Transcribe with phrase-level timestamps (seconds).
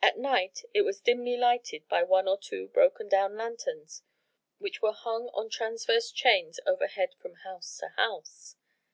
[0.00, 4.00] At night it was dimly lighted by one or two broken down lanthorns
[4.56, 8.56] which were hung on transverse chains overhead from house to house.